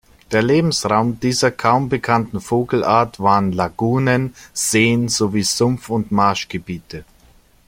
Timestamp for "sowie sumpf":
5.09-5.89